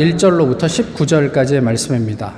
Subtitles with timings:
[0.00, 2.32] 1절로부터 19절까지의 말씀입니다.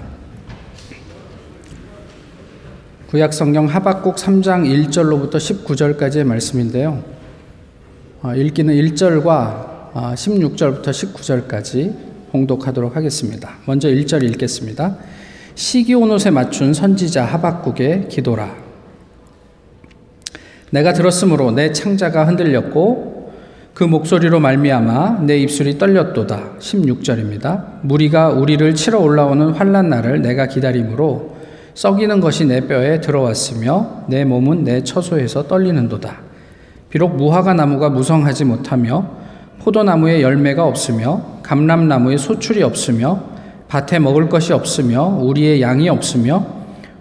[3.08, 7.04] 구약 성경 하박국 3장 1절로부터 19절까지의 말씀인데요.
[8.20, 11.94] 어, 읽기는 1절과 16절부터 어, 19절까지
[12.32, 13.54] 봉독하도록 하겠습니다.
[13.66, 14.96] 먼저 1절 읽겠습니다.
[15.54, 18.56] 시기온 옷에 맞춘 선지자 하박국의 기도라.
[20.70, 23.11] 내가 들었으므로 내 창자가 흔들렸고
[23.74, 26.58] 그 목소리로 말미암아 내 입술이 떨렸도다.
[26.58, 27.64] 16절입니다.
[27.80, 31.36] 무리가 우리를 치러 올라오는 환란 날을 내가 기다림으로
[31.72, 36.18] 썩이는 것이 내 뼈에 들어왔으며 내 몸은 내 처소에서 떨리는도다.
[36.90, 39.06] 비록 무화과 나무가 무성하지 못하며
[39.60, 43.22] 포도나무에 열매가 없으며 감람나무에 소출이 없으며
[43.68, 46.44] 밭에 먹을 것이 없으며 우리의 양이 없으며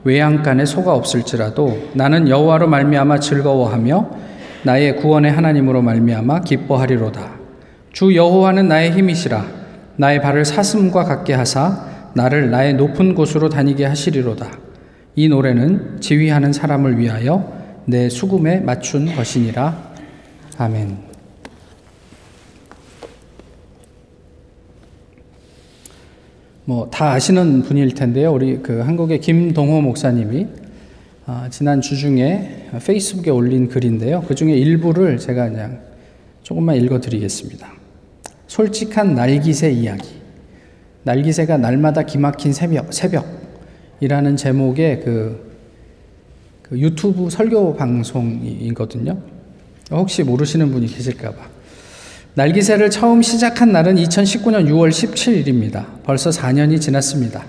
[0.06, 4.31] 외양간에 소가 없을지라도 나는 여호와로 말미암아 즐거워하며
[4.64, 7.40] 나의 구원의 하나님으로 말미암아 기뻐하리로다.
[7.92, 9.46] 주 여호와는 나의 힘이시라
[9.98, 14.50] 나의 발을 사슴과 같게 하사 나를 나의 높은 곳으로 다니게 하시리로다.
[15.16, 17.52] 이 노래는 지휘하는 사람을 위하여
[17.86, 19.92] 내 수금에 맞춘 것이니라.
[20.58, 21.12] 아멘.
[26.66, 28.32] 뭐 다 아시는 분일 텐데요.
[28.32, 30.61] 우리 그 한국의 김동호 목사님이 아,
[31.50, 34.24] 지난 주 중에 페이스북에 올린 글인데요.
[34.28, 35.82] 그 중에 일부를 제가 그냥
[36.44, 37.72] 조금만 읽어드리겠습니다.
[38.48, 40.22] 솔직한 날기새 이야기.
[41.04, 45.52] 날기새가 날마다 기막힌 새벽, 새벽이라는 제목의 그
[46.72, 49.18] 그 유튜브 설교 방송이거든요.
[49.92, 51.36] 혹시 모르시는 분이 계실까봐.
[52.36, 55.86] 날기새를 처음 시작한 날은 2019년 6월 17일입니다.
[56.06, 57.44] 벌써 4년이 지났습니다.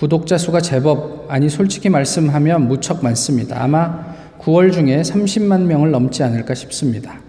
[0.00, 3.62] 구독자 수가 제법, 아니 솔직히 말씀하면 무척 많습니다.
[3.62, 7.20] 아마 9월 중에 30만 명을 넘지 않을까 싶습니다.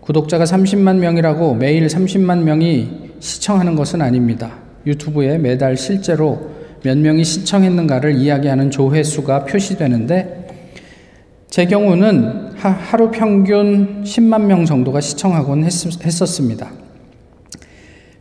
[0.00, 4.54] 구독자가 30만 명이라고 매일 30만 명이 시청하는 것은 아닙니다.
[4.84, 6.50] 유튜브에 매달 실제로
[6.82, 10.48] 몇 명이 시청했는가를 이야기하는 조회수가 표시되는데
[11.48, 16.85] 제 경우는 하 루 평균 10만 명 정도가 시청하곤 했, 었습니다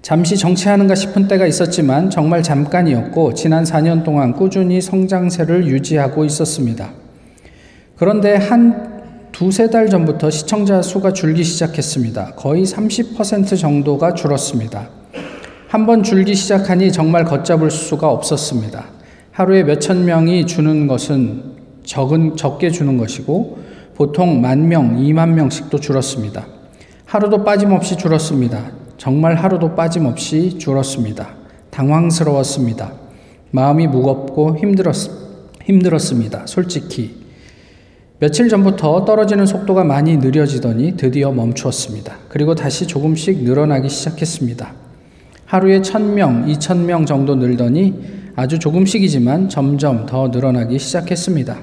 [0.06, 6.92] 잠시 정치하는가 싶은 때가 있었지만 정말 잠깐이었고 지난 4년 동안 꾸준히 성장세를 유지하고 있었습니다.
[7.96, 9.02] 그런데 한
[9.32, 12.34] 두세 달 전부터 시청자 수가 줄기 시작했습니다.
[12.36, 14.90] 거의 30% 정도가 줄었습니다.
[15.70, 18.86] 한번 줄기 시작하니 정말 걷잡을 수가 없었습니다.
[19.32, 23.58] 하루에 몇천 명이 주는 것은 적은, 적게 주는 것이고
[23.96, 26.46] 보통 만 명, 이만 명씩도 줄었습니다.
[27.06, 28.85] 하루도 빠짐없이 줄었습니다.
[28.98, 31.30] 정말 하루도 빠짐없이 줄었습니다.
[31.70, 32.94] 당황스러웠습니다.
[33.52, 34.96] 마음이 무겁고 힘들었,
[35.64, 36.46] 힘들었습니다.
[36.46, 37.26] 솔직히.
[38.20, 42.16] 며칠 전부터 떨어지는 속도가 많이 느려지더니 드디어 멈추었습니다.
[42.30, 44.74] 그리고 다시 조금씩 늘어나기 시작했습니다.
[45.46, 47.94] 하루에 1000명, 2000명 정도 늘더니
[48.36, 51.58] 아주 조금씩이지만 점점 더 늘어나기 시작했습니다.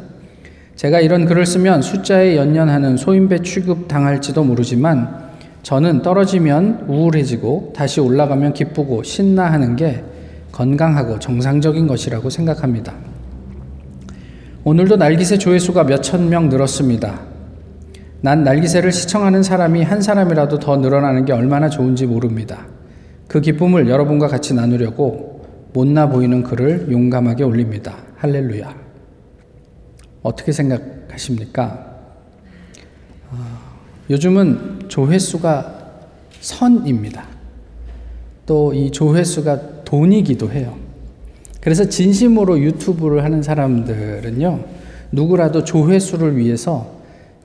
[0.77, 5.22] 제가 이런 글을 쓰면 숫자에 연연하는 소인배 취급 당할지도 모르지만
[5.63, 10.03] 저는 떨어지면 우울해지고 다시 올라가면 기쁘고 신나하는 게
[10.51, 12.95] 건강하고 정상적인 것이라고 생각합니다.
[14.65, 17.21] 오늘도 날기새 조회수가 몇천 명 늘었습니다.
[18.21, 22.67] 난 날기새를 시청하는 사람이 한 사람이라도 더 늘어나는 게 얼마나 좋은지 모릅니다.
[23.27, 25.43] 그 기쁨을 여러분과 같이 나누려고
[25.73, 27.97] 못나 보이는 글을 용감하게 올립니다.
[28.17, 28.75] 할렐루야.
[30.23, 31.92] 어떻게 생각하십니까?
[34.03, 35.83] 어, 요즘은 조회수가
[36.41, 37.25] 선입니다.
[38.47, 40.77] 또 이 조회수가 돈이기도 해요.
[41.61, 44.65] 그래서 진심으로 유튜브를 하는 사람들은요,
[45.13, 46.91] 누구라도 조회수를 위해서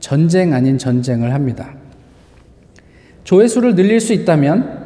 [0.00, 1.74] 전쟁 아닌 전쟁을 합니다.
[3.24, 4.78] 조회수를 늘릴 수 있다면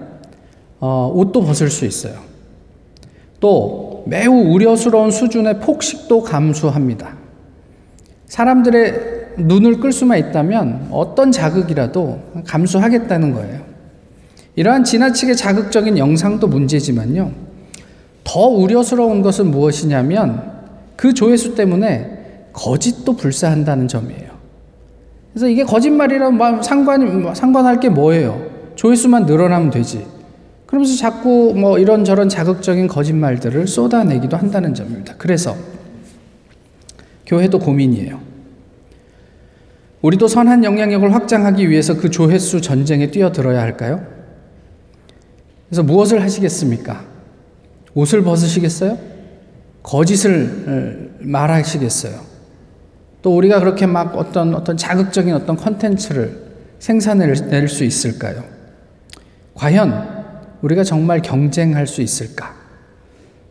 [0.80, 2.14] 어, 옷도 벗을 수 있어요.
[3.40, 7.16] 또 매우 우려스러운 수준의 폭식도 감수합니다.
[8.26, 13.60] 사람들의 눈을 끌 수만 있다면 어떤 자극이라도 감수하겠다는 거예요.
[14.56, 17.32] 이러한 지나치게 자극적인 영상도 문제지만요.
[18.25, 20.52] 더 우려스러운 것은 무엇이냐면
[20.96, 24.31] 그 조회수 때문에 거짓도 불사한다는 점이에요.
[25.32, 28.46] 그래서 이게 거짓말이라면 상관, 상관할 게 뭐예요?
[28.75, 30.06] 조회수만 늘어나면 되지.
[30.67, 35.14] 그러면서 자꾸 뭐 이런저런 자극적인 거짓말들을 쏟아내기도 한다는 점입니다.
[35.19, 35.55] 그래서
[37.26, 38.31] 교회도 고민이에요.
[40.02, 44.04] 우리도 선한 영향력을 확장하기 위해서 그 조회수 전쟁에 뛰어들어야 할까요?
[45.69, 47.04] 그래서 무엇을 하시겠습니까?
[47.94, 48.99] 옷을 벗으시겠어요?
[49.82, 52.20] 거짓을 말하시겠어요?
[53.22, 56.43] 또 우리가 그렇게 막 어떤 어떤 자극적인 어떤 컨텐츠를
[56.81, 58.43] 생산해낼 수 있을까요?
[59.54, 60.25] 과연
[60.62, 62.56] 우리가 정말 경쟁할 수 있을까?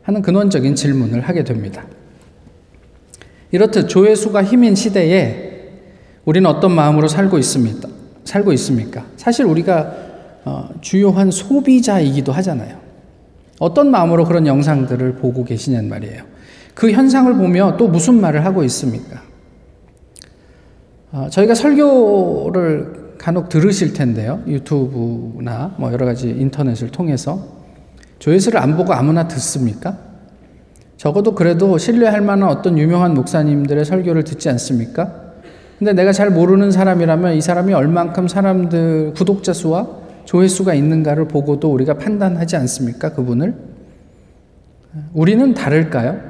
[0.03, 1.85] 하는 근원적인 질문을 하게 됩니다.
[3.51, 5.50] 이렇듯 조회수가 힘인 시대에
[6.25, 7.89] 우리는 어떤 마음으로 살고 있습니까?
[8.23, 9.05] 살고 있습니까?
[9.17, 9.93] 사실 우리가
[10.45, 12.77] 어, 주요한 소비자이기도 하잖아요.
[13.59, 16.23] 어떤 마음으로 그런 영상들을 보고 계시냔 말이에요.
[16.73, 19.21] 그 현상을 보며 또 무슨 말을 하고 있습니까?
[21.11, 24.41] 어, 저희가 설교를 간혹 들으실 텐데요.
[24.47, 27.61] 유튜브나 뭐 여러 가지 인터넷을 통해서
[28.19, 29.97] 조회수를 안 보고 아무나 듣습니까?
[30.97, 35.30] 적어도 그래도 신뢰할 만한 어떤 유명한 목사님들의 설교를 듣지 않습니까?
[35.81, 39.87] 근데 내가 잘 모르는 사람이라면 이 사람이 얼만큼 사람들, 구독자 수와
[40.25, 43.13] 조회수가 있는가를 보고도 우리가 판단하지 않습니까?
[43.13, 43.55] 그분을?
[45.11, 46.21] 우리는 다를까요?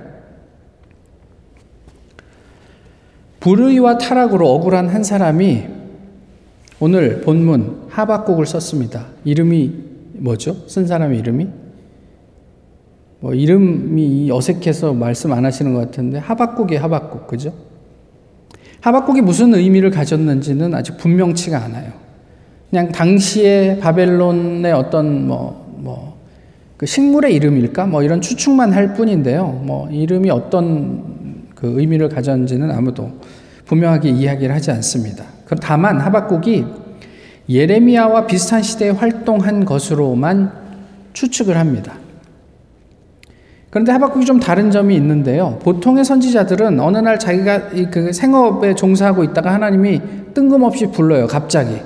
[3.42, 5.68] 불의와 타락으로 억울한 한 사람이
[6.80, 9.07] 오늘 본문 하박국을 썼습니다.
[9.25, 9.74] 이름이
[10.13, 10.65] 뭐죠?
[10.69, 11.47] 쓴 사람의 이름이?
[13.19, 17.54] 뭐 이름이 어색해서 말씀 안 하시는 것 같은데 하박국이 하박국 그죠?
[18.81, 21.92] 하박국이 무슨 의미를 가졌는지는 아직 분명치가 않아요.
[22.69, 26.12] 그냥 당시에 바벨론의 어떤 뭐 뭐
[26.81, 27.86] 그 식물의 이름일까?
[27.86, 29.62] 뭐 이런 추측만 할 뿐인데요.
[29.63, 33.12] 뭐 이름이 어떤 그 의미를 가졌는지는 아무도
[33.66, 35.24] 분명하게 이야기를 하지 않습니다.
[35.62, 36.66] 다만 하박국이
[37.48, 40.51] 예레미야와 비슷한 시대에 활동한 것으로만
[41.13, 41.94] 추측을 합니다.
[43.71, 45.57] 그런데 하박국이 좀 다른 점이 있는데요.
[45.63, 50.01] 보통의 선지자들은 어느 날 자기가 그 생업에 종사하고 있다가 하나님이
[50.33, 51.25] 뜬금없이 불러요.
[51.25, 51.77] 갑자기.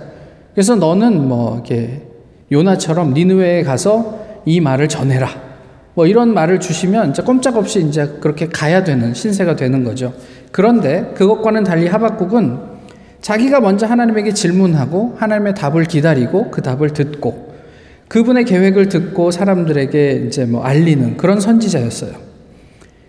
[0.54, 2.02] 그래서 너는 뭐 이렇게
[2.52, 5.30] 요나처럼 니느웨에 가서 이 말을 전해라.
[5.94, 10.12] 뭐 이런 말을 주시면 이제 꼼짝없이 이제 그렇게 가야 되는 신세가 되는 거죠.
[10.52, 12.76] 그런데 그것과는 달리 하박국은
[13.22, 17.45] 자기가 먼저 하나님에게 질문하고 하나님의 답을 기다리고 그 답을 듣고
[18.08, 22.26] 그분의 계획을 듣고 사람들에게 이제 뭐 알리는 그런 선지자였어요.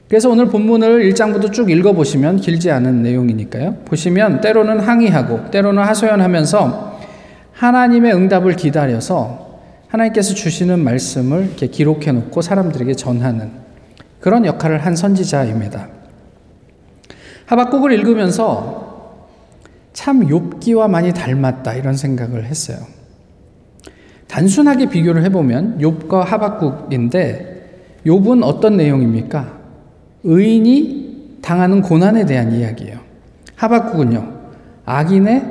[0.08, 3.78] 그래서 오늘 본문을 1장부터 쭉 읽어보시면 길지 않은 내용이니까요.
[3.84, 7.00] 보시면 때로는 항의하고 때로는 하소연하면서
[7.52, 13.50] 하나님의 응답을 기다려서 하나님께서 주시는 말씀을 이렇게 기록해 놓고 사람들에게 전하는
[14.20, 15.88] 그런 역할을 한 선지자입니다.
[17.46, 18.87] 하박국을 읽으면서
[19.92, 22.78] 참 욥기와 많이 닮았다 이런 생각을 했어요.
[24.28, 29.56] 단순하게 비교를 해보면 욥과 하박국인데 욥은 어떤 내용입니까?
[30.25, 32.99] 의인이 당하는 고난에 대한 이야기예요.
[33.55, 34.32] 하박국은요
[34.84, 35.44] 악인의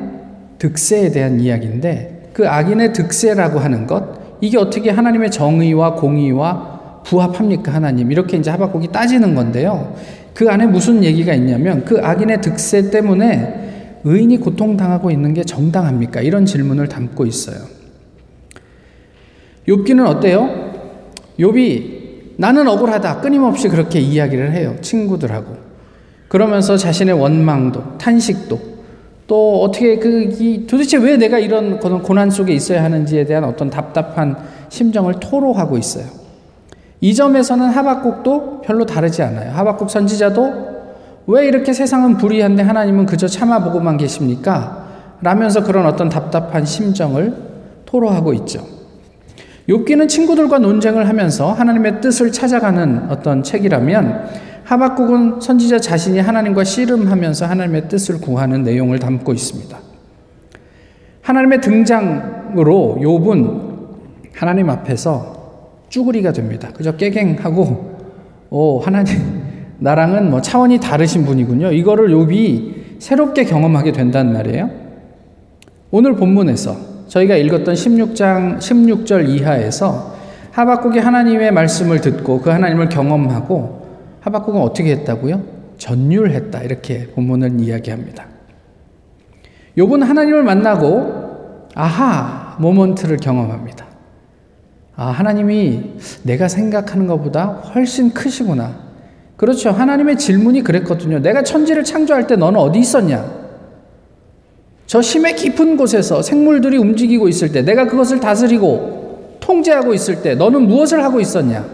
[0.60, 4.04] 득세에 대한 이야기인데 그 악인의 득세라고 하는 것
[4.42, 9.96] 이게 어떻게 하나님의 정의와 공의와 부합합니까 하나님 이렇게 이제 하박국이 따지는 건데요.
[10.34, 16.22] 그 안에 무슨 얘기가 있냐면 그 악인의 득세 때문에 의인이 고통당하고 있는 게 정당합니까?
[16.22, 17.75] 이런 질문을 담고 있어요.
[19.68, 20.50] 욥기는 어때요?
[21.40, 21.96] 욥이
[22.38, 24.76] 나는 억울하다 끊임없이 그렇게 이야기를 해요.
[24.82, 25.56] 친구들하고.
[26.28, 28.76] 그러면서 자신의 원망도 탄식도
[29.28, 34.38] 또 어떻게 그 도대체 왜 내가 이런 고난 속에 있어야 하는지에 대한 어떤 답답한
[34.70, 36.06] 심정을 토로하고 있어요.
[37.02, 39.52] 이 점에서는 하박국도 별로 다르지 않아요.
[39.54, 40.76] 하박국 선지자도
[41.28, 44.86] 왜 이렇게 세상은 불의한데 하나님은 그저 참아보고만 계십니까?
[45.22, 47.34] 라면서 그런 어떤 답답한 심정을
[47.86, 48.75] 토로하고 있죠.
[49.68, 54.26] 욥기는 친구들과 논쟁을 하면서 하나님의 뜻을 찾아가는 어떤 책이라면
[54.64, 59.78] 하박국은 선지자 자신이 하나님과 씨름하면서 하나님의 뜻을 구하는 내용을 담고 있습니다.
[61.22, 63.76] 하나님의 등장으로 욥은
[64.34, 65.36] 하나님 앞에서
[65.90, 66.70] 쭈구리가 됩니다.
[66.74, 67.96] 그저 깨갱하고
[68.52, 69.44] 오 하나님
[69.80, 71.72] 나랑은 뭐 차원이 다르신 분이군요.
[71.72, 74.70] 이거를 욥이 새롭게 경험하게 된단 말이에요.
[75.92, 80.16] 오늘 본문에서 저희가 읽었던 16장 16절 이하에서
[80.52, 83.86] 하박국이 하나님의 말씀을 듣고 그 하나님을 경험하고
[84.20, 85.42] 하박국은 어떻게 했다고요?
[85.78, 86.64] 전율했다.
[86.64, 88.26] 이렇게 본문을 이야기합니다.
[89.78, 93.86] 욥은 하나님을 만나고 아하 모먼트를 경험합니다.
[94.98, 95.94] 아, 하나님이
[96.24, 98.76] 내가 생각하는 것보다 훨씬 크시구나.
[99.38, 99.72] 그렇죠.
[99.72, 101.20] 하나님의 질문이 그랬거든요.
[101.20, 103.45] 내가 천지를 창조할 때 너는 어디 있었냐?
[104.88, 110.68] 저 심해 깊은 곳에서 생물들이 움직이고 있을 때 내가 그것을 다스리고 통제하고 있을 때 너는
[110.68, 111.66] 무엇을 하고 있었냐?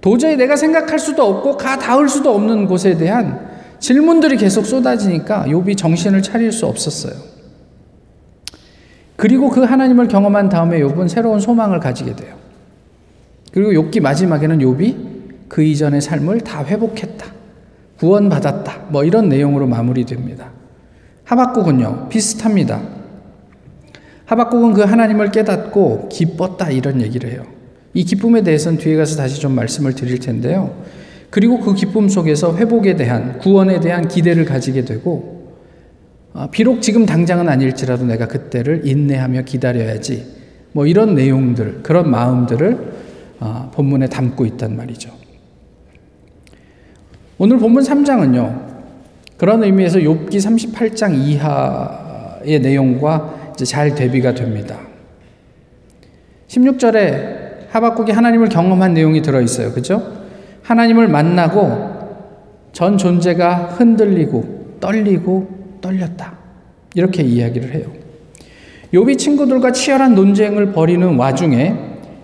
[0.00, 3.48] 도저히 내가 생각할 수도 없고 가 닿을 수도 없는 곳에 대한
[3.78, 7.14] 질문들이 계속 쏟아지니까 욥이 정신을 차릴 수 없었어요.
[9.16, 12.34] 그리고 그 하나님을 경험한 다음에 욥은 새로운 소망을 가지게 돼요.
[13.52, 14.96] 그리고 욥기 마지막에는 욥이
[15.48, 17.26] 그 이전의 삶을 다 회복했다.
[17.98, 18.86] 구원받았다.
[18.88, 20.50] 뭐 이런 내용으로 마무리됩니다.
[21.24, 22.82] 하박국은요, 비슷합니다.
[24.26, 27.44] 하박국은 그 하나님을 깨닫고 기뻤다 이런 얘기를 해요.
[27.92, 30.82] 이 기쁨에 대해서는 뒤에 가서 다시 좀 말씀을 드릴 텐데요.
[31.30, 35.54] 그리고 그 기쁨 속에서 회복에 대한, 구원에 대한 기대를 가지게 되고,
[36.32, 40.26] 아, 비록 지금 당장은 아닐지라도 내가 그때를 인내하며 기다려야지.
[40.72, 42.92] 뭐 이런 내용들, 그런 마음들을
[43.40, 45.12] 아, 본문에 담고 있단 말이죠.
[47.38, 48.73] 오늘 본문 3장은요.
[49.36, 54.78] 그런 의미에서 욥기 38장 이하의 내용과 잘 대비가 됩니다.
[56.48, 59.72] 16절에 하박국이 하나님을 경험한 내용이 들어 있어요.
[59.72, 60.02] 그죠?
[60.62, 61.94] 하나님을 만나고
[62.72, 66.34] 전 존재가 흔들리고 떨리고 떨렸다.
[66.94, 67.86] 이렇게 이야기를 해요.
[68.92, 71.74] 욥이 친구들과 치열한 논쟁을 벌이는 와중에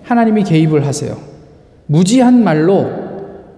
[0.05, 1.17] 하나님이 개입을 하세요.
[1.87, 2.89] 무지한 말로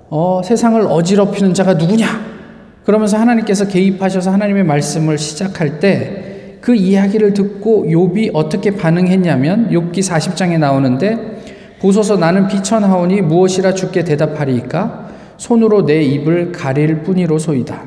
[0.08, 2.31] 어, 세상을 어지럽히는 자가 누구냐?
[2.84, 10.58] 그러면서 하나님께서 개입하셔서 하나님의 말씀을 시작할 때 그 이야기를 듣고 욥이 어떻게 반응했냐면 욥기 40장에
[10.58, 11.42] 나오는데
[11.80, 17.82] 보소서 나는 비천하오니 무엇이라 주께 대답하리이까 손으로 내 입을 가릴 뿐이로소이다.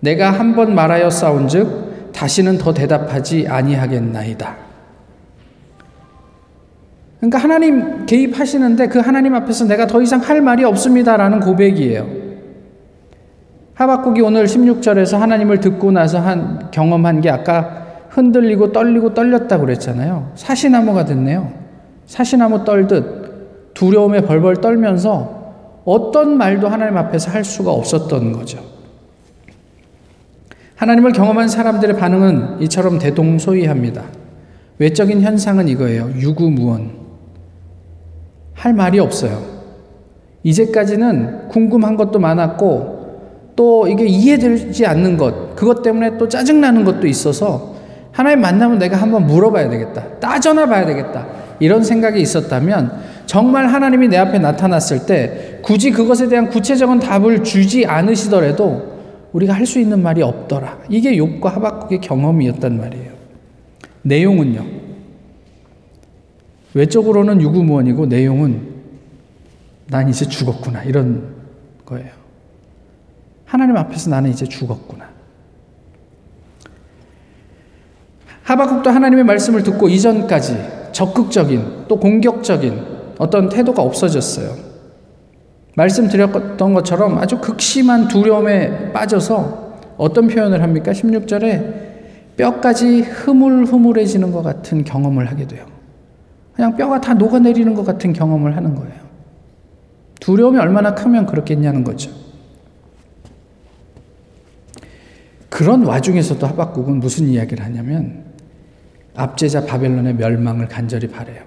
[0.00, 4.56] 내가 한 번 말하여 싸운즉 다시는 더 대답하지 아니하겠나이다.
[7.18, 12.06] 그러니까 하나님 개입하시는데 그 하나님 앞에서 내가 더 이상 할 말이 없습니다라는 고백이에요.
[13.78, 20.32] 하박국이 오늘 16절에서 하나님을 듣고 나서 한 경험한 게 아까 흔들리고 떨리고 떨렸다 그랬잖아요.
[20.34, 21.52] 사시나무가 됐네요.
[22.04, 25.54] 사시나무 떨듯 두려움에 벌벌 떨면서
[25.84, 28.58] 어떤 말도 하나님 앞에서 할 수가 없었던 거죠.
[30.74, 34.02] 하나님을 경험한 사람들의 반응은 이처럼 대동소이합니다.
[34.78, 36.10] 외적인 현상은 이거예요.
[36.16, 36.90] 유구무원.
[38.54, 39.40] 할 말이 없어요.
[40.42, 42.97] 이제까지는 궁금한 것도 많았고
[43.58, 47.74] 또 이게 이해되지 않는 것, 그것 때문에 또 짜증나는 것도 있어서
[48.12, 50.20] 하나님 만나면 내가 한번 물어봐야 되겠다.
[50.20, 51.26] 따져나 봐야 되겠다.
[51.58, 52.92] 이런 생각이 있었다면
[53.26, 58.96] 정말 하나님이 내 앞에 나타났을 때 굳이 그것에 대한 구체적인 답을 주지 않으시더라도
[59.32, 60.78] 우리가 할 수 있는 말이 없더라.
[60.88, 63.10] 이게 욥과 하박국의 경험이었단 말이에요.
[64.02, 64.64] 내용은요.
[66.74, 68.68] 외적으로는 유구무원이고 내용은
[69.88, 71.34] 난 이제 죽었구나 이런
[71.84, 72.17] 거예요.
[73.48, 75.06] 하나님 앞에서 나는 이제 죽었구나.
[78.42, 84.54] 하박국도 하나님의 말씀을 듣고 이전까지 적극적인 또 공격적인 어떤 태도가 없어졌어요.
[85.76, 90.92] 말씀드렸던 것처럼 아주 극심한 두려움에 빠져서 어떤 표현을 합니까?
[90.92, 95.64] 16절에 뼈까지 흐물흐물해지는 것 같은 경험을 하게 돼요.
[96.52, 98.98] 그냥 뼈가 다 녹아내리는 것 같은 경험을 하는 거예요.
[100.20, 102.27] 두려움이 얼마나 크면 그렇겠냐는 거죠.
[105.48, 108.24] 그런 와중에서도 하박국은 무슨 이야기를 하냐면
[109.14, 111.42] 압제자 바벨론의 멸망을 간절히 바래요.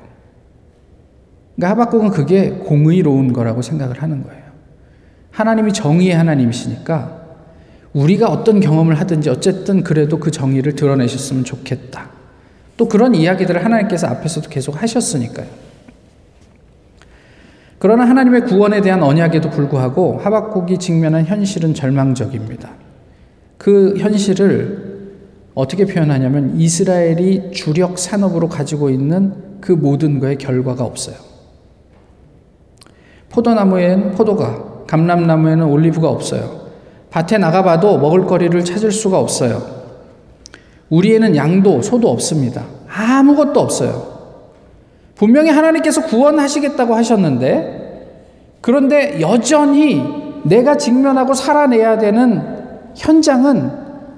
[1.56, 4.42] 그러니까 하박국은 그게 공의로운 거라고 생각을 하는 거예요.
[5.32, 7.22] 하나님이 정의의 하나님이시니까
[7.94, 12.10] 우리가 어떤 경험을 하든지 어쨌든 그래도 그 정의를 드러내셨으면 좋겠다.
[12.78, 15.48] 또 그런 이야기들을 하나님께서 앞에서도 계속 하셨으니까요.
[17.80, 22.70] 그러나 하나님의 구원에 대한 언약에도 불구하고 하박국이 직면한 현실은 절망적입니다.
[23.62, 25.12] 그 현실을
[25.54, 31.16] 어떻게 표현하냐면 이스라엘이 주력 산업으로 가지고 있는 그 모든 거에 결과가 없어요.
[33.30, 36.70] 포도나무엔 포도가, 감람나무에는 올리브가 없어요.
[37.12, 39.62] 밭에 나가봐도 먹을거리를 찾을 수가 없어요.
[40.90, 42.66] 우리에는 양도, 소도 없습니다.
[42.88, 44.08] 아무것도 없어요.
[45.14, 50.04] 분명히 하나님께서 구원하시겠다고 하셨는데, 그런데 여전히
[50.46, 52.51] 내가 직면하고 살아내야 되는
[52.96, 53.72] 현장은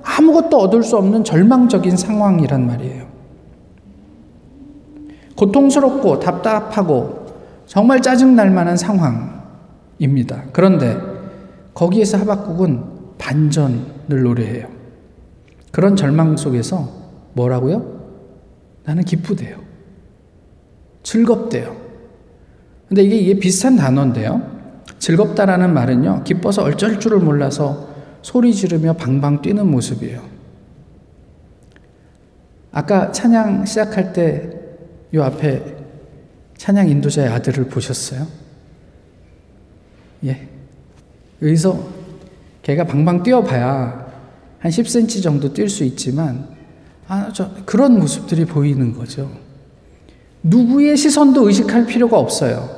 [0.04, 3.08] 아무것도 얻을 수 없는 절망적인 상황이란 말이에요.
[5.36, 7.24] 고통스럽고 답답하고
[7.66, 10.44] 정말 짜증날 만한 상황입니다.
[10.52, 10.98] 그런데
[11.74, 12.84] 거기에서 하박국은
[13.18, 14.68] 반전을 노래해요.
[15.72, 16.88] 그런 절망 속에서
[17.34, 18.02] 뭐라고요?
[18.84, 19.58] 나는 기쁘대요.
[21.02, 21.76] 즐겁대요.
[22.88, 24.42] 근데 이게, 이게 비슷한 단어인데요.
[25.00, 27.93] 즐겁다라는 말은요, 기뻐서 어쩔 줄을 몰라서
[28.24, 30.24] 소리 지르며 방방 뛰는 모습이에요.
[32.72, 34.64] 아까 찬양 시작할 때
[35.14, 35.62] 요 앞에
[36.58, 38.26] 찬양 인도자의 아들을 보셨어요?
[40.26, 40.48] 예.
[41.42, 41.88] 여기서
[42.64, 44.12] 걔가 방방 뛰어봐야
[44.60, 46.48] 한 10cm 정도 뛸 수 있지만,
[47.08, 49.30] 아, 저, 그런 모습들이 보이는 거죠.
[50.42, 52.70] 누구의 시선도 의식할 필요가 없어요.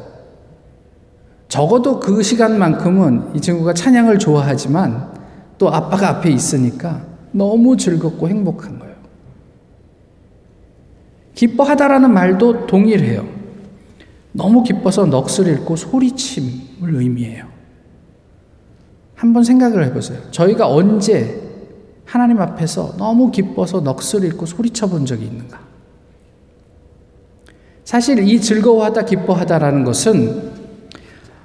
[1.48, 5.15] 적어도 그 시간만큼은 이 친구가 찬양을 좋아하지만
[5.58, 8.96] 또 아빠가 앞에 있으니까 너무 즐겁고 행복한 거예요.
[11.34, 13.28] 기뻐하다라는 말도 동일해요.
[14.32, 17.46] 너무 기뻐서 넋을 잃고 소리침을 의미해요.
[19.16, 20.20] 한번 생각을 해보세요.
[20.32, 21.42] 저희가 언제
[22.06, 25.60] 하나님 앞에서 너무 기뻐서 넋을 잃고 소리쳐 본 적이 있는가?
[27.84, 30.52] 사실 이 즐거워하다, 기뻐하다라는 것은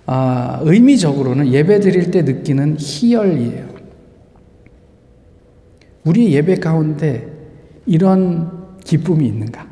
[0.07, 3.80] 아, 의미적으로는 예배 드릴 때 느끼는 희열이에요.
[6.05, 7.31] 우리 예배 가운데
[7.87, 9.69] 이런 기쁨이 있는가?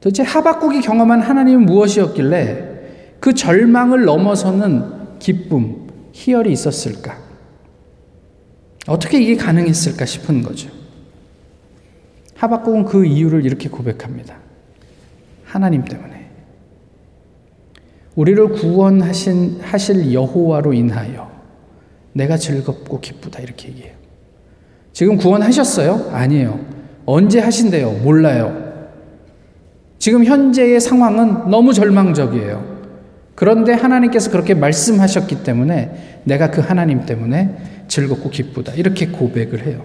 [0.00, 2.72] 도대체 하박국이 경험한 하나님은 무엇이었길래
[3.20, 7.18] 그 절망을 넘어서는 기쁨, 희열이 있었을까?
[8.88, 10.70] 어떻게 이게 가능했을까 싶은 거죠.
[12.34, 14.36] 하박국은 그 이유를 이렇게 고백합니다.
[15.44, 16.30] 하나님 때문에.
[18.16, 21.30] 우리를 구원하신 하실 여호와로 인하여
[22.12, 24.01] 내가 즐겁고 기쁘다 이렇게 얘기해요.
[24.92, 26.10] 지금 구원하셨어요?
[26.12, 26.60] 아니에요.
[27.06, 28.00] 언제 하신대요?
[28.02, 28.62] 몰라요.
[29.98, 32.72] 지금 현재의 상황은 너무 절망적이에요.
[33.34, 37.56] 그런데 하나님께서 그렇게 말씀하셨기 때문에 내가 그 하나님 때문에
[37.88, 38.72] 즐겁고 기쁘다.
[38.74, 39.84] 이렇게 고백을 해요.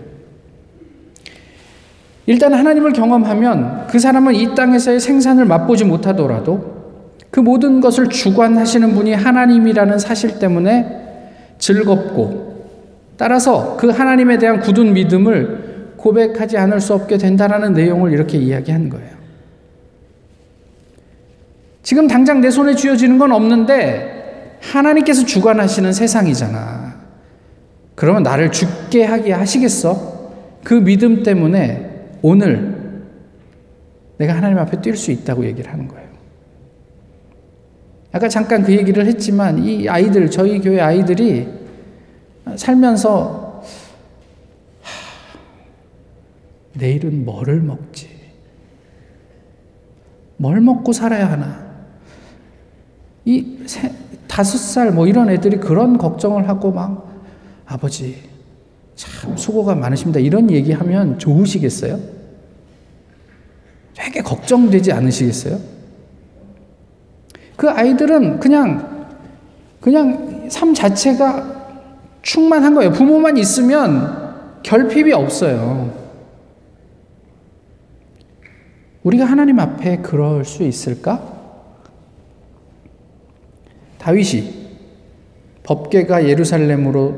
[2.26, 6.78] 일단 하나님을 경험하면 그 사람은 이 땅에서의 생산을 맛보지 못하더라도
[7.32, 12.47] 그 모든 것을 주관하시는 분이 하나님이라는 사실 때문에 즐겁고
[13.18, 19.18] 따라서 그 하나님에 대한 굳은 믿음을 고백하지 않을 수 없게 된다라는 내용을 이렇게 이야기한 거예요.
[21.82, 26.96] 지금 당장 내 손에 쥐어지는 건 없는데 하나님께서 주관하시는 세상이잖아.
[27.96, 30.18] 그러면 나를 죽게 하게 하시겠어?
[30.64, 32.76] 그 믿음 때문에 오늘
[34.18, 36.08] 내가 하나님 앞에 뛸 수 있다고 얘기를 하는 거예요.
[38.12, 41.48] 아까 잠깐 그 얘기를 했지만 이 아이들, 저희 교회 아이들이
[42.56, 43.64] 살면서
[44.82, 45.40] 하,
[46.74, 48.10] 내일은 뭐를 먹지?
[50.38, 51.66] 뭘 먹고 살아야 하나?
[53.26, 53.92] 이 세,
[54.28, 57.12] 다섯 살 뭐 이런 애들이 그런 걱정을 하고 막
[57.66, 58.24] 아버지
[58.96, 60.20] 참 수고가 많으십니다.
[60.20, 62.00] 이런 얘기하면 좋으시겠어요?
[63.94, 65.60] 되게 걱정되지 않으시겠어요?
[67.56, 69.08] 그 아이들은 그냥,
[69.82, 71.57] 그냥 삶 자체가
[72.28, 72.92] 충만한 거예요.
[72.92, 75.94] 부모만 있으면 결핍이 없어요.
[79.02, 81.24] 우리가 하나님 앞에 그럴 수 있을까?
[84.00, 84.68] 다윗이
[85.64, 87.18] 법계가 예루살렘으로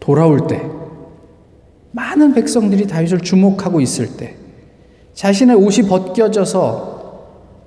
[0.00, 0.62] 돌아올 때
[1.90, 4.36] 많은 백성들이 다윗을 주목하고 있을 때
[5.12, 6.94] 자신의 옷이 벗겨져서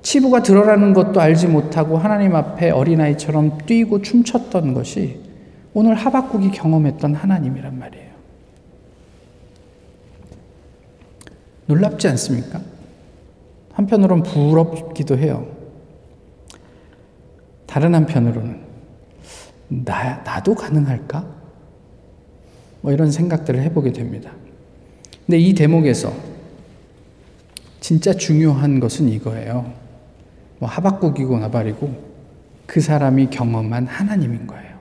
[0.02, 5.27] 치부가 드러나는 것도 알지 못하고 하나님 앞에 어린아이처럼 뛰고 춤췄던 것이
[5.78, 8.10] 오늘 하박국이 경험했던 하나님이란 말이에요.
[11.68, 12.60] 놀랍지 않습니까?
[13.74, 15.48] 한편으로는 부럽기도 해요.
[17.68, 18.60] 다른 한편으로는
[19.68, 21.28] 나, 나도 가능할까?
[22.82, 24.32] 뭐 이런 생각들을 해보게 됩니다.
[25.28, 26.12] 근데 이 대목에서
[27.82, 29.72] 진짜 중요한 것은 이거예요.
[30.58, 32.04] 뭐 하박국이고 나발이고
[32.66, 34.77] 그 사람이 경험한 하나님인 거예요.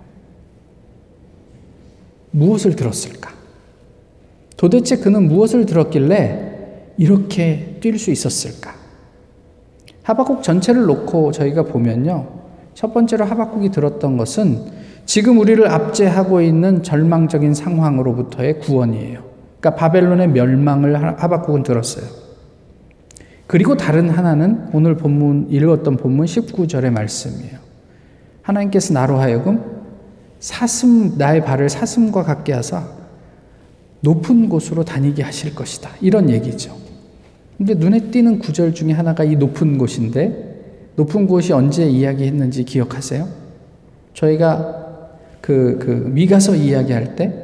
[2.36, 3.30] 무엇을 들었을까?
[4.56, 8.74] 도대체 그는 무엇을 들었길래 이렇게 뛸 수 있었을까?
[10.02, 12.28] 하박국 전체를 놓고 저희가 보면요.
[12.74, 14.66] 첫 번째로 하박국이 들었던 것은
[15.06, 19.24] 지금 우리를 압제하고 있는 절망적인 상황으로부터의 구원이에요.
[19.60, 22.04] 그러니까 바벨론의 멸망을 하박국은 들었어요.
[23.46, 27.58] 그리고 다른 하나는 오늘 본문 읽었던 본문 19절의 말씀이에요.
[28.42, 29.75] 하나님께서 나로 하여금
[30.46, 32.86] 사슴 나의 발을 사슴과 같게 하사
[33.98, 35.90] 높은 곳으로 다니게 하실 것이다.
[36.00, 36.72] 이런 얘기죠.
[37.58, 43.26] 근데 눈에 띄는 구절 중에 하나가 이 높은 곳인데 높은 곳이 언제 이야기했는지 기억하세요?
[44.14, 45.08] 저희가
[45.40, 47.34] 그, 그 미가서 이야기할 때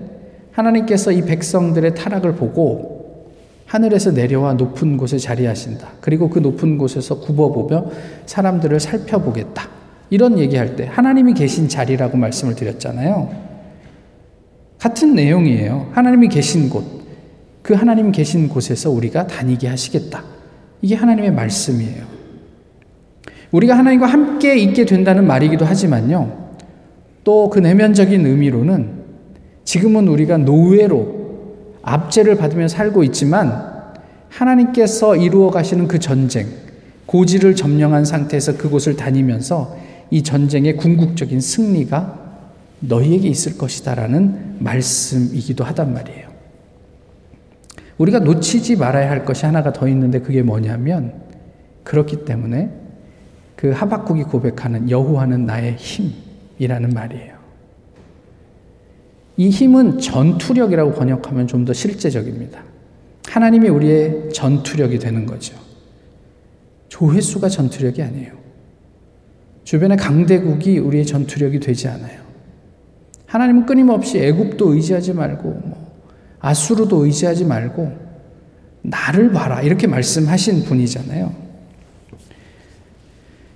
[0.53, 3.33] 하나님께서 이 백성들의 타락을 보고
[3.67, 5.89] 하늘에서 내려와 높은 곳에 자리하신다.
[6.01, 7.85] 그리고 그 높은 곳에서 굽어보며
[8.27, 9.82] 사람들을 살펴보겠다.
[10.13, 13.31] 이런 얘기할 때 하나님이 계신 자리라고 말씀을 드렸잖아요.
[14.79, 15.89] 같은 내용이에요.
[15.93, 16.85] 하나님이 계신 곳.
[17.63, 20.23] 그 하나님 계신 곳에서 우리가 다니게 하시겠다.
[20.83, 22.05] 이게 하나님의 말씀이에요.
[23.53, 26.51] 우리가 하나님과 함께 있게 된다는 말이기도 하지만요.
[27.25, 28.91] 또 그 내면적인 의미로는
[29.65, 31.23] 지금은 우리가 노예로
[31.81, 33.67] 압제를 받으며 살고 있지만
[34.29, 36.49] 하나님께서 이루어 가시는 그 전쟁,
[37.07, 39.81] 고지를 점령한 상태에서 그곳을 다니면서
[40.13, 42.21] 이 전쟁의 궁극적인 승리가
[42.81, 46.29] 너희에게 있을 것이다라는 말씀이기도 하단 말이에요.
[47.97, 51.15] 우리가 놓치지 말아야 할 것이 하나가 더 있는데 그게 뭐냐면
[51.83, 52.71] 그렇기 때문에
[53.57, 57.33] 그 하박국이 고백하는 여호와는 나의 힘이라는 말이에요.
[59.39, 62.63] 이 힘은 전투력이라고 번역하면 좀 더 실제적입니다.
[63.29, 65.57] 하나님이 우리의 전투력이 되는 거죠.
[66.91, 68.42] 조회수가 전투력이 아니에요.
[69.65, 72.21] 주변의 강대국이 우리의 전투력이 되지 않아요.
[73.27, 75.93] 하나님은 끊임없이 애굽도 의지하지 말고 뭐
[76.41, 77.93] 아수르도 의지하지 말고
[78.83, 81.43] 나를 봐라 이렇게 말씀하신 분이잖아요.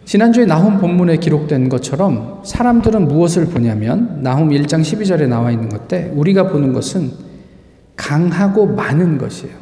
[0.04, 6.10] 지난주에 나훔 본문에 기록된 것처럼 사람들은 무엇을 보냐면 나훔 1장 12절에 나와 있는 것 때
[6.14, 7.10] 우리가 보는 것은
[7.96, 9.54] 강하고 많은 것이에요.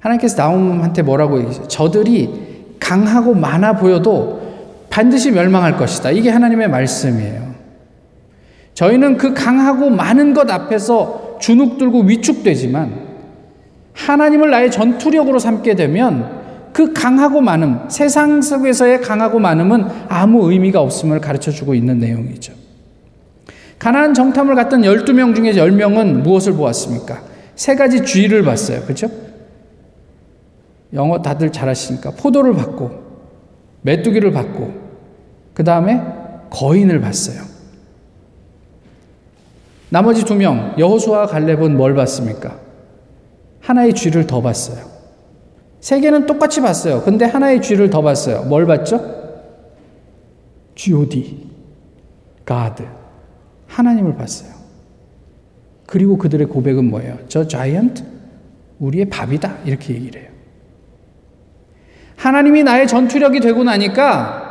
[0.00, 1.68] 하나님께서 나훔한테 뭐라고 얘기했어요?
[1.68, 4.35] 저들이 강하고 많아 보여도
[4.96, 6.10] 반드시 멸망할 것이다.
[6.10, 7.54] 이게 하나님의 말씀이에요.
[8.72, 13.04] 저희는 그 강하고 많은 것 앞에서 주눅 들고 위축되지만
[13.92, 21.20] 하나님을 나의 전투력으로 삼게 되면 그 강하고 많음, 세상 속에서의 강하고 많음은 아무 의미가 없음을
[21.20, 22.54] 가르쳐 주고 있는 내용이죠.
[23.78, 27.20] 가나안 정탐을 갔던 12명 중에 10명은 무엇을 보았습니까?
[27.54, 28.80] 세 가지 쥐를 봤어요.
[28.86, 29.10] 그죠?
[30.94, 33.04] 영어 다들 잘하시니까 포도를 봤고
[33.82, 34.85] 메뚜기를 봤고
[35.56, 36.02] 그 다음에
[36.50, 37.40] 거인을 봤어요.
[39.88, 42.58] 나머지 두 명, 여호수아 갈렙은 뭘 봤습니까?
[43.60, 44.84] 하나의 쥐를 더 봤어요.
[45.80, 47.00] 세 개는 똑같이 봤어요.
[47.00, 48.42] 근데 하나의 쥐를 더 봤어요.
[48.42, 49.00] 뭘 봤죠?
[50.74, 51.48] G.O.D.
[52.46, 52.84] God.
[53.66, 54.50] 하나님을 봤어요.
[55.86, 57.16] 그리고 그들의 고백은 뭐예요?
[57.28, 58.04] 저 자이언트?
[58.78, 59.60] 우리의 밥이다.
[59.64, 60.30] 이렇게 얘기를 해요.
[62.16, 64.45] 하나님이 나의 전투력이 되고 나니까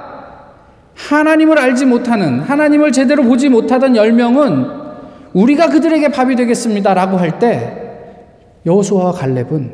[0.95, 4.65] 하나님을 알지 못하는, 하나님을 제대로 보지 못하던 열명은
[5.33, 6.93] 우리가 그들에게 밥이 되겠습니다.
[6.93, 7.81] 라고 할 때
[8.65, 9.73] 여호수아와 갈렙은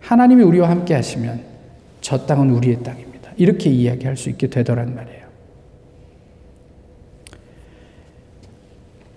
[0.00, 1.40] 하나님이 우리와 함께 하시면
[2.00, 3.32] 저 땅은 우리의 땅입니다.
[3.36, 5.20] 이렇게 이야기할 수 있게 되더란 말이에요.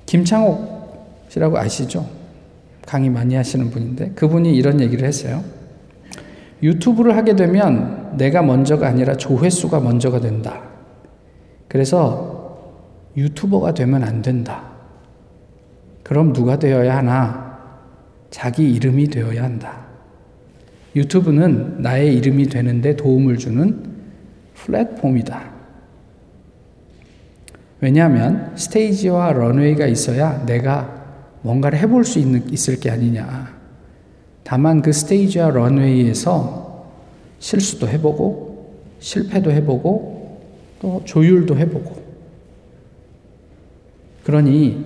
[0.05, 2.07] 김창옥 씨라고 아시죠?
[2.85, 5.43] 강의 많이 하시는 분인데 그분이 이런 얘기를 했어요.
[6.61, 10.72] 유튜브를 하게 되면 내가 먼저가 아니라 조회수가 먼저가 된다.
[11.73, 12.59] 그래서
[13.17, 14.61] 유튜버가 되면 안 된다.
[16.03, 17.57] 그럼 누가 되어야 하나?
[18.29, 19.87] 자기 이름이 되어야 한다.
[20.95, 23.91] 유튜브는 나의 이름이 되는데 도움을 주는
[24.53, 25.51] 플랫폼이다.
[27.81, 31.03] 왜냐하면 스테이지와 런웨이가 있어야 내가
[31.41, 33.51] 뭔가를 해볼 수 있는, 있을 게 아니냐.
[34.43, 36.85] 다만 그 스테이지와 런웨이에서
[37.39, 40.12] 실수도 해보고, 실패도 해보고,
[40.83, 41.95] 또 조율도 해보고.
[44.25, 44.83] 그러니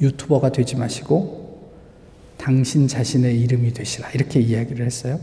[0.00, 1.68] 유튜버가 되지 마시고
[2.38, 4.10] 당신 자신의 이름이 되시라.
[4.12, 5.20] 이렇게 이야기를 했어요.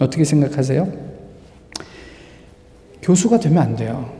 [0.00, 0.92] 어떻게 생각하세요?
[3.02, 4.12] 교수가 되면 안 돼요.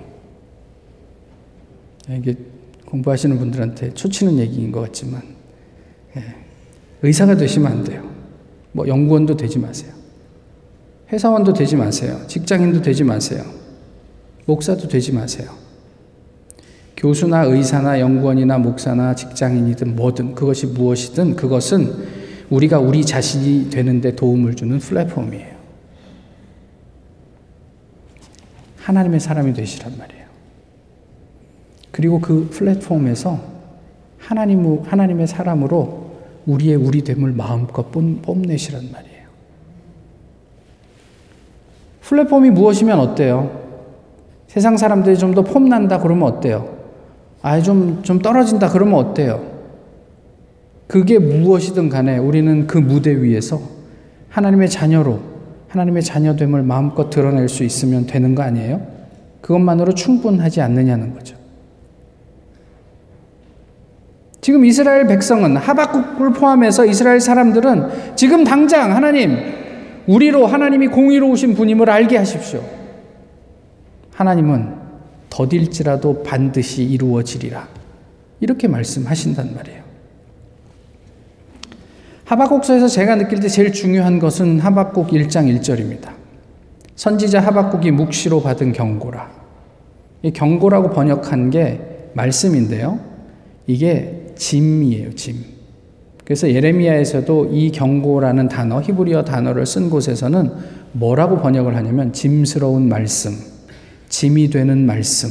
[2.08, 2.36] 이게
[2.84, 5.22] 공부하시는 분들한테 초치는 얘기인 것 같지만,
[6.16, 6.22] 예.
[7.02, 8.08] 의사가 되시면 안 돼요.
[8.70, 9.92] 뭐 연구원도 되지 마세요.
[11.12, 12.24] 회사원도 되지 마세요.
[12.28, 13.65] 직장인도 되지 마세요.
[14.46, 15.50] 목사도 되지 마세요.
[16.96, 21.92] 교수나 의사나 연구원이나 목사나 직장인이든 뭐든 그것이 무엇이든 그것은
[22.48, 25.56] 우리가 우리 자신이 되는데 도움을 주는 플랫폼이에요.
[28.78, 30.24] 하나님의 사람이 되시란 말이에요.
[31.90, 33.40] 그리고 그 플랫폼에서
[34.18, 36.06] 하나님, 하나님의 사람으로
[36.46, 39.26] 우리의 우리됨을 마음껏 뽐내시란 말이에요.
[42.02, 43.65] 플랫폼이 무엇이면 어때요?
[44.56, 46.76] 세상 사람들이 좀 더 폼난다 그러면 어때요?
[47.42, 48.70] 아, 좀, 좀 떨어진다.
[48.70, 49.42] 그러면 어때요?
[50.86, 53.60] 그게 무엇이든 간에 우리는 그 무대 위에서
[54.30, 55.20] 하나님의 자녀로,
[55.68, 58.80] 하나님의 자녀됨을 마음껏 드러낼 수 있으면 되는 거 아니에요?
[59.42, 61.36] 그것만으로 충분하지 않느냐는 거죠.
[64.40, 69.36] 지금 이스라엘 백성은 하박국을 포함해서 이스라엘 사람들은 지금 당장 하나님,
[70.06, 72.75] 우리로 하나님이 공의로우신 분임을 알게 하십시오.
[74.16, 74.74] 하나님은
[75.28, 77.68] 더딜지라도 반드시 이루어지리라.
[78.40, 79.82] 이렇게 말씀하신단 말이에요.
[82.24, 86.14] 하박국서에서 제가 느낄 때 제일 중요한 것은 하박국 1장 1절입니다.
[86.96, 89.30] 선지자 하박국이 묵시로 받은 경고라.
[90.22, 92.98] 이 경고라고 번역한 게 말씀인데요.
[93.66, 95.44] 이게 짐이에요, 짐.
[96.24, 100.50] 그래서 예레미야에서도 이 경고라는 단어, 히브리어 단어를 쓴 곳에서는
[100.92, 103.55] 뭐라고 번역을 하냐면 짐스러운 말씀.
[104.08, 105.30] 짐이 되는 말씀.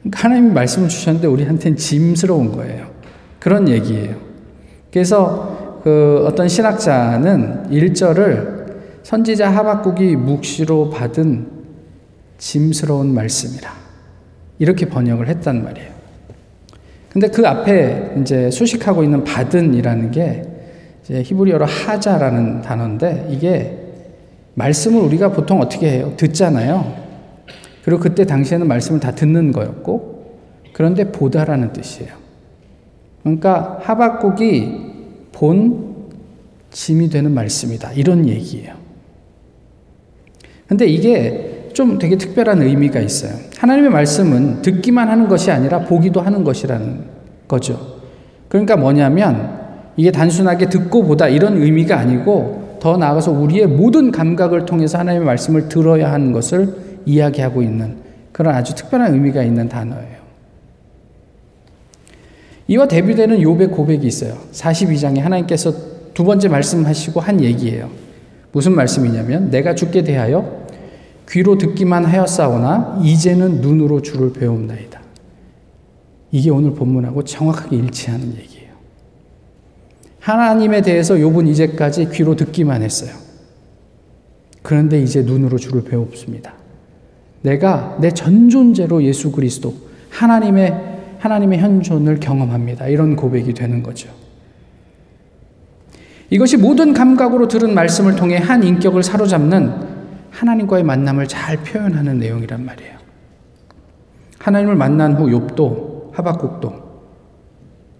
[0.00, 2.88] 그러니까 하나님이 말씀을 주셨는데 우리한테는 짐스러운 거예요.
[3.38, 4.16] 그런 얘기예요.
[4.92, 8.66] 그래서 그 어떤 신학자는 1절을
[9.02, 11.48] 선지자 하박국이 묵시로 받은
[12.38, 13.72] 짐스러운 말씀이라.
[14.58, 15.90] 이렇게 번역을 했단 말이에요.
[17.08, 20.42] 근데 그 앞에 이제 수식하고 있는 받은이라는 게
[21.08, 23.78] 히브리어로 하자라는 단어인데 이게
[24.54, 26.12] 말씀을 우리가 보통 어떻게 해요?
[26.16, 27.05] 듣잖아요.
[27.86, 30.40] 그리고 그때 당시에는 말씀을 다 듣는 거였고
[30.72, 32.10] 그런데 보다라는 뜻이에요.
[33.22, 34.72] 그러니까 하박국이
[35.30, 35.94] 본
[36.72, 37.92] 짐이 되는 말씀이다.
[37.92, 38.74] 이런 얘기예요.
[40.66, 43.34] 근데 이게 좀 되게 특별한 의미가 있어요.
[43.56, 47.04] 하나님의 말씀은 듣기만 하는 것이 아니라 보기도 하는 것이라는
[47.46, 48.00] 거죠.
[48.48, 49.60] 그러니까 뭐냐면
[49.96, 55.68] 이게 단순하게 듣고 보다 이런 의미가 아니고 더 나아가서 우리의 모든 감각을 통해서 하나님의 말씀을
[55.68, 57.96] 들어야 하는 것을 이야기하고 있는
[58.32, 60.16] 그런 아주 특별한 의미가 있는 단어예요.
[62.68, 64.36] 이와 대비되는 욥의 고백이 있어요.
[64.52, 65.72] 42장에 하나님께서
[66.12, 67.88] 두 번째 말씀하시고 한 얘기예요.
[68.52, 70.66] 무슨 말씀이냐면 내가 죽게 대하여
[71.28, 75.00] 귀로 듣기만 하였사오나 이제는 눈으로 주를 배움나이다.
[76.32, 78.72] 이게 오늘 본문하고 정확하게 일치하는 얘기예요.
[80.20, 83.12] 하나님에 대해서 욥은 이제까지 귀로 듣기만 했어요.
[84.62, 86.54] 그런데 이제 눈으로 주를 배웁습니다.
[87.42, 89.74] 내가 내 전 존재로 예수 그리스도
[90.10, 92.88] 하나님의 하나님의 현존을 경험합니다.
[92.88, 94.08] 이런 고백이 되는 거죠.
[96.30, 99.72] 이것이 모든 감각으로 들은 말씀을 통해 한 인격을 사로잡는
[100.30, 102.96] 하나님과의 만남을 잘 표현하는 내용이란 말이에요.
[104.38, 106.86] 하나님을 만난 후 욥도 하박국도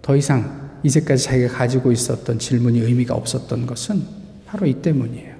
[0.01, 4.03] 더 이상 이제까지 자기가 가지고 있었던 질문이 의미가 없었던 것은
[4.45, 5.36] 바로 이 때문이에요.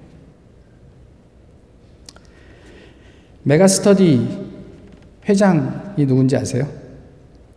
[3.47, 4.27] 메가스터디
[5.27, 6.67] 회장이 누군지 아세요?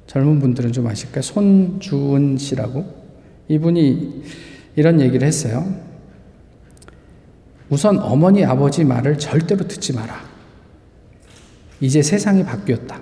[0.06, 1.20] 젊은 분들은 좀 아실까요?
[1.20, 2.84] 손주은 씨라고.
[3.48, 4.22] 이분이
[4.76, 5.66] 이런 얘기를 했어요.
[7.70, 10.14] 우선 어머니, 아버지 말을 절대로 듣지 마라.
[11.80, 13.00] 이제 세상이 바뀌었다.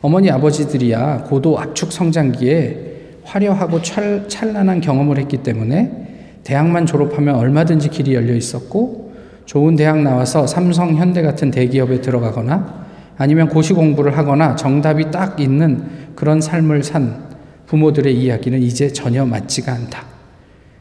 [0.00, 8.14] 어머니, 아버지들이야 고도 압축 성장기에 화려하고 찰, 찬란한 경험을 했기 때문에 대학만 졸업하면 얼마든지 길이
[8.14, 9.05] 열려 있었고
[9.46, 15.84] 좋은 대학 나와서 삼성, 현대 같은 대기업에 들어가거나 아니면 고시 공부를 하거나 정답이 딱 있는
[16.14, 17.24] 그런 삶을 산
[17.66, 20.04] 부모들의 이야기는 이제 전혀 맞지가 않다.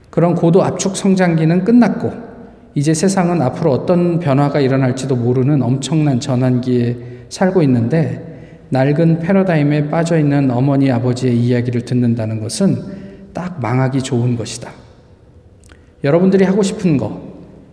[0.09, 2.11] 그런 고도 압축 성장기는 끝났고
[2.73, 6.97] 이제 세상은 앞으로 어떤 변화가 일어날지도 모르는 엄청난 전환기에
[7.29, 12.81] 살고 있는데 낡은 패러다임에 빠져 있는 어머니 아버지의 이야기를 듣는다는 것은
[13.33, 14.71] 딱 망하기 좋은 것이다.
[16.03, 17.24] 여러분들이 하고 싶은 거,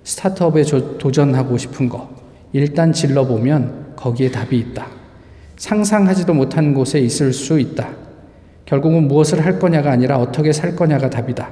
[0.05, 0.63] 스타트업에
[0.99, 2.11] 도전하고 싶은 거
[2.53, 4.87] 일단 질러보면 거기에 답이 있다.
[5.57, 7.89] 상상하지도 못한 곳에 있을 수 있다.
[8.65, 11.51] 결국은 무엇을 할 거냐가 아니라 어떻게 살 거냐가 답이다.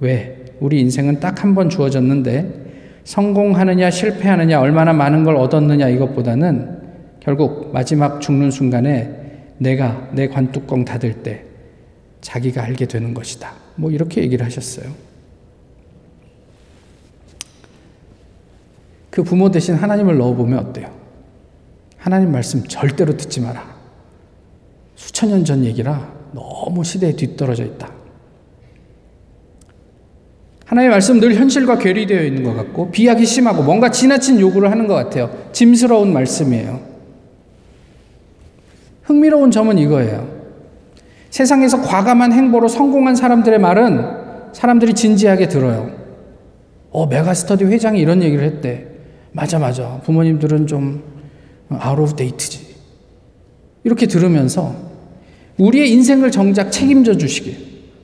[0.00, 0.44] 왜?
[0.60, 2.62] 우리 인생은 딱 한 번 주어졌는데
[3.04, 6.78] 성공하느냐 실패하느냐 얼마나 많은 걸 얻었느냐 이것보다는
[7.20, 11.44] 결국 마지막 죽는 순간에 내가 내 관뚜껑 닫을 때
[12.22, 13.52] 자기가 알게 되는 것이다.
[13.76, 14.86] 뭐 이렇게 얘기를 하셨어요.
[19.14, 20.88] 그 부모 대신 하나님을 넣어보면 어때요?
[21.96, 23.64] 하나님 말씀 절대로 듣지 마라.
[24.96, 27.92] 수천 년 전 얘기라 너무 시대에 뒤떨어져 있다.
[30.66, 34.94] 하나님의 말씀 늘 현실과 괴리되어 있는 것 같고 비약이 심하고 뭔가 지나친 요구를 하는 것
[34.94, 35.30] 같아요.
[35.52, 36.80] 짐스러운 말씀이에요.
[39.04, 40.28] 흥미로운 점은 이거예요.
[41.30, 45.92] 세상에서 과감한 행보로 성공한 사람들의 말은 사람들이 진지하게 들어요.
[46.90, 48.93] 어, 메가스터디 회장이 이런 얘기를 했대.
[49.34, 50.00] 맞아, 맞아.
[50.04, 51.02] 부모님들은 좀
[51.68, 52.74] out of date지.
[53.82, 54.74] 이렇게 들으면서
[55.58, 57.56] 우리의 인생을 정작 책임져 주시게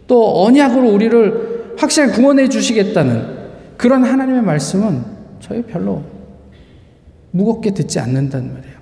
[0.08, 3.38] 또 언약으로 우리를 확실히 구원해 주시겠다는
[3.76, 5.04] 그런 하나님의 말씀은
[5.38, 6.02] 저희 별로
[7.30, 8.80] 무겁게 듣지 않는단 말이에요.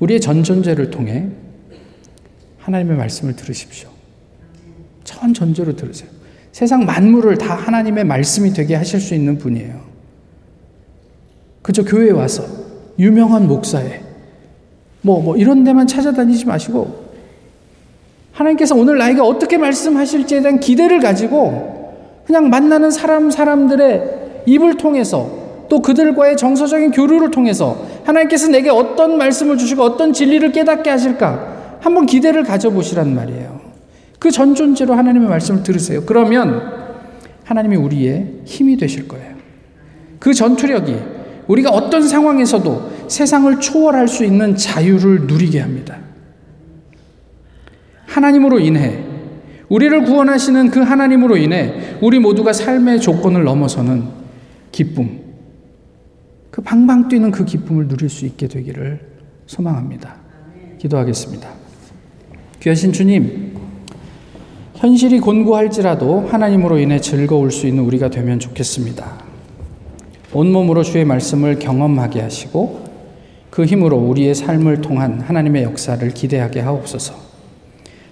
[0.00, 1.28] 우리의 전 존재를 통해
[2.58, 3.88] 하나님의 말씀을 들으십시오.
[5.04, 6.10] 전 존재로 들으세요.
[6.52, 9.80] 세상 만물을 다 하나님의 말씀이 되게 하실 수 있는 분이에요.
[11.62, 12.44] 그저 교회에 와서
[12.98, 14.00] 유명한 목사에
[15.02, 17.10] 뭐, 뭐 이런 데만 찾아다니지 마시고
[18.32, 21.80] 하나님께서 오늘 나에게 어떻게 말씀하실지에 대한 기대를 가지고
[22.26, 29.56] 그냥 만나는 사람, 사람들의 입을 통해서 또 그들과의 정서적인 교류를 통해서 하나님께서 내게 어떤 말씀을
[29.56, 33.59] 주시고 어떤 진리를 깨닫게 하실까 한번 기대를 가져보시란 말이에요.
[34.20, 36.04] 그 전 존재로 하나님의 말씀을 들으세요.
[36.04, 36.62] 그러면
[37.44, 39.34] 하나님이 우리의 힘이 되실 거예요.
[40.20, 40.94] 그 전투력이
[41.48, 45.98] 우리가 어떤 상황에서도 세상을 초월할 수 있는 자유를 누리게 합니다.
[48.06, 49.04] 하나님으로 인해
[49.68, 54.04] 우리를 구원하시는 그 하나님으로 인해 우리 모두가 삶의 조건을 넘어서는
[54.70, 55.20] 기쁨,
[56.50, 59.00] 그 방방 뛰는 그 기쁨을 누릴 수 있게 되기를
[59.46, 60.16] 소망합니다.
[60.78, 61.48] 기도하겠습니다.
[62.60, 63.49] 귀하신 주님,
[64.80, 69.12] 현실이 곤고할지라도 하나님으로 인해 즐거울 수 있는 우리가 되면 좋겠습니다.
[70.32, 72.82] 온몸으로 주의 말씀을 경험하게 하시고
[73.50, 77.14] 그 힘으로 우리의 삶을 통한 하나님의 역사를 기대하게 하옵소서.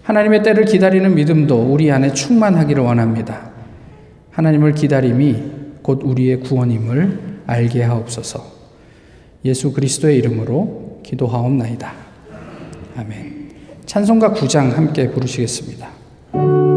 [0.02, 3.50] 하나님의 때를 기다리는 믿음도 우리 안에 충만하기를 원합니다.
[4.30, 5.36] 하나님을 기다림이
[5.80, 8.44] 곧 우리의 구원임을 알게 하옵소서.
[9.46, 11.92] 예수 그리스도의 이름으로 기도하옵나이다.
[12.98, 13.52] 아멘.
[13.86, 15.97] 찬송가 9장 함께 부르시겠습니다.
[16.32, 16.67] Thank you.